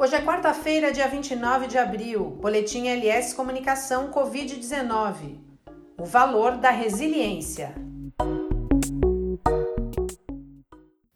[0.00, 2.30] Hoje é quarta-feira, dia 29 de abril.
[2.40, 5.38] Boletim LS Comunicação Covid-19.
[5.98, 7.74] O valor da resiliência.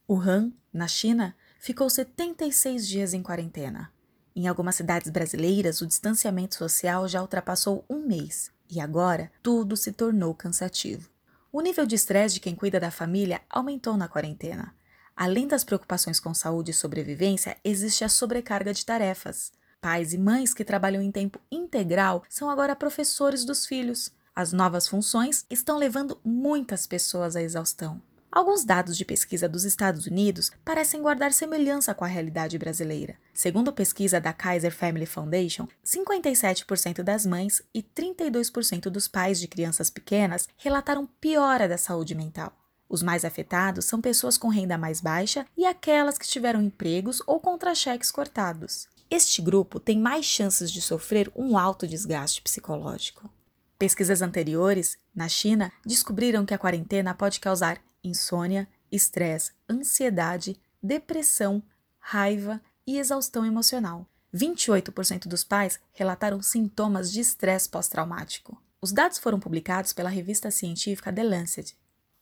[0.06, 3.90] Wuhan, na China, ficou 76 dias em quarentena.
[4.36, 9.92] Em algumas cidades brasileiras, o distanciamento social já ultrapassou um mês e agora tudo se
[9.92, 11.08] tornou cansativo.
[11.50, 14.74] O nível de estresse de quem cuida da família aumentou na quarentena.
[15.16, 19.52] Além das preocupações com saúde e sobrevivência, existe a sobrecarga de tarefas.
[19.80, 24.10] Pais e mães que trabalham em tempo integral são agora professores dos filhos.
[24.34, 28.02] As novas funções estão levando muitas pessoas à exaustão.
[28.32, 33.16] Alguns dados de pesquisa dos Estados Unidos parecem guardar semelhança com a realidade brasileira.
[33.32, 39.88] Segundo pesquisa da Kaiser Family Foundation, 57% das mães e 32% dos pais de crianças
[39.88, 42.63] pequenas relataram piora da saúde mental.
[42.94, 47.40] Os mais afetados são pessoas com renda mais baixa e aquelas que tiveram empregos ou
[47.40, 48.86] contra-cheques cortados.
[49.10, 53.28] Este grupo tem mais chances de sofrer um alto desgaste psicológico.
[53.76, 61.60] Pesquisas anteriores, na China, descobriram que a quarentena pode causar insônia, estresse, ansiedade, depressão,
[61.98, 64.06] raiva e exaustão emocional.
[64.32, 68.56] 28% dos pais relataram sintomas de estresse pós-traumático.
[68.80, 71.76] Os dados foram publicados pela revista científica The Lancet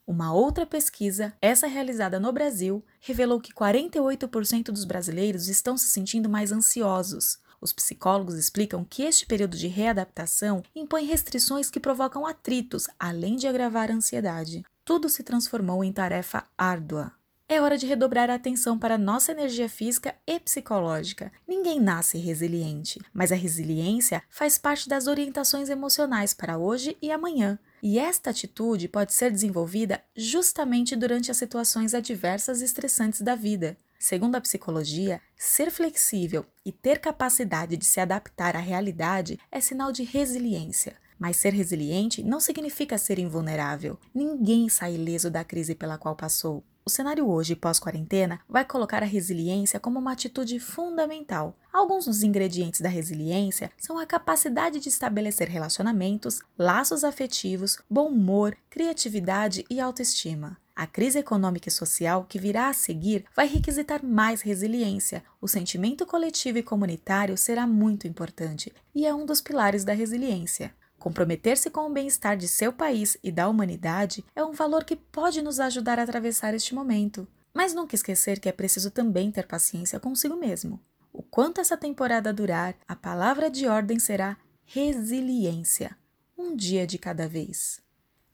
[0.07, 6.29] uma outra pesquisa, essa realizada no Brasil, revelou que 48% dos brasileiros estão se sentindo
[6.29, 7.39] mais ansiosos.
[7.61, 13.47] Os psicólogos explicam que este período de readaptação impõe restrições que provocam atritos, além de
[13.47, 14.65] agravar a ansiedade.
[14.85, 17.13] Tudo se transformou em tarefa árdua.
[17.53, 21.31] É hora de redobrar a atenção para nossa energia física e psicológica.
[21.47, 27.59] Ninguém nasce resiliente, mas a resiliência faz parte das orientações emocionais para hoje e amanhã.
[27.83, 33.77] E esta atitude pode ser desenvolvida justamente durante as situações adversas e estressantes da vida.
[33.99, 39.93] Segundo a psicologia, ser flexível e ter capacidade de se adaptar à realidade é sinal
[39.93, 40.97] de resiliência.
[41.19, 43.99] Mas ser resiliente não significa ser invulnerável.
[44.15, 46.65] Ninguém sai ileso da crise pela qual passou.
[46.85, 51.57] O cenário hoje, pós-quarentena, vai colocar a resiliência como uma atitude fundamental.
[51.73, 58.57] Alguns dos ingredientes da resiliência são a capacidade de estabelecer relacionamentos, laços afetivos, bom humor,
[58.69, 60.59] criatividade e autoestima.
[60.75, 65.23] A crise econômica e social que virá a seguir vai requisitar mais resiliência.
[65.41, 70.75] O sentimento coletivo e comunitário será muito importante e é um dos pilares da resiliência.
[71.03, 75.43] Comprometer-se com o bem-estar de seu país e da humanidade é um valor que pode
[75.43, 77.27] nos ajudar a atravessar este momento.
[77.53, 80.79] Mas nunca esquecer que é preciso também ter paciência consigo mesmo.
[81.13, 85.99] O quanto essa temporada durar, a palavra de ordem será resiliência.
[86.39, 87.81] Um dia de cada vez.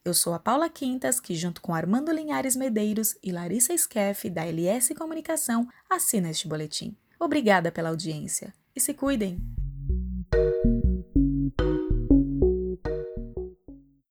[0.04, 4.44] Eu sou a Paula Quintas, que junto com Armando Linhares Medeiros e Larissa Skeff, da
[4.44, 6.94] LS Comunicação, assina este boletim.
[7.18, 9.40] Obrigada pela audiência e se cuidem!